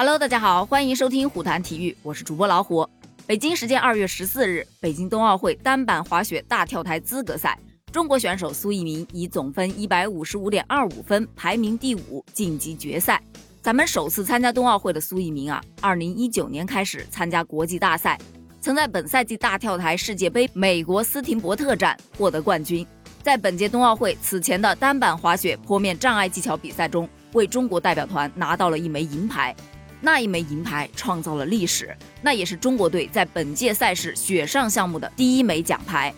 [0.00, 2.88] Hello，大家好，欢迎收听虎谈体育，我是主播老虎。
[3.26, 7.58] 北京时间二月十四日，北京冬奥会单板滑雪大跳台资格赛，
[7.92, 13.22] 中国选手苏翊鸣以总分一百五十五点二五分排名第五晋级决赛。
[13.60, 18.18] 咱们首次参加冬奥会的苏翊鸣啊，二零一九年开始参加国际大赛，
[18.58, 22.86] 曾在本赛季大跳台世界杯美国斯廷伯特站获得冠军。
[23.22, 29.54] 在本届冬奥会此前的单板滑雪坡面障碍技巧比赛中，为中国代表团拿到了一枚银牌。
[30.00, 36.12] 那一枚银牌创造了历史，那也是中国队在本届赛事雪上项目的第一枚奖牌。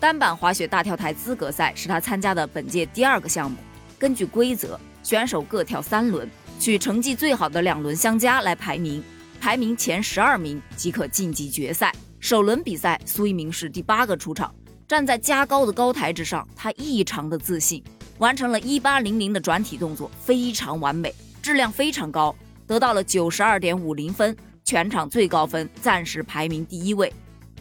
[0.00, 3.56] 单板滑雪大跳台资格赛是他参加的本届第二个项目。
[3.98, 6.28] 根据规则，选手各跳三轮，
[6.60, 9.02] 取成绩最好的两轮相加来排名，
[9.40, 11.92] 排名前十二名即可晋级决赛。
[12.20, 14.52] 首轮比赛，苏翊鸣是第八个出场，
[14.86, 17.82] 站在加高的高台之上，他异常的自信，
[18.18, 22.34] 完成了一八零零的转体动作，非常完美，质量非常高。
[22.68, 27.10] 得到了九十二点五零分，全场最高分，暂时排名第一位。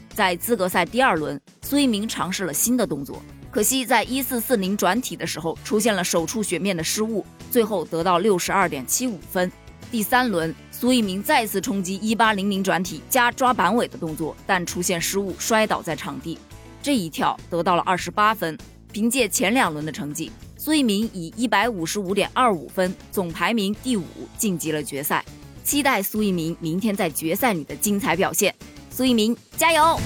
[0.09, 9.49] 在资格赛第二轮，苏翊鸣尝试了新的动作，可惜在一四四零转体的时候出现了手触雪面的失误，最后得到六十二点七五分。
[9.89, 16.37] 第三轮，苏翊鸣再次冲击一八零零转体加抓板尾的动作，但出现失误，摔倒在场地。
[16.81, 18.57] 这一跳得到了二十八分。
[18.91, 20.31] 凭借前两轮的成绩。
[20.57, 24.03] 苏翊鸣以一百五十五点二五分，总排名第五
[24.37, 25.23] 晋级了决赛。
[25.63, 28.53] 期待苏翊鸣明天在决赛里的精彩表现。
[28.89, 29.99] 苏翊鸣，加油！